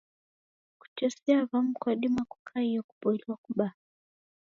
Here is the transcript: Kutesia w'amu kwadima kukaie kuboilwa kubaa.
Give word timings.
Kutesia 0.79 1.37
w'amu 1.49 1.71
kwadima 1.81 2.21
kukaie 2.31 2.79
kuboilwa 2.87 3.35
kubaa. 3.43 3.75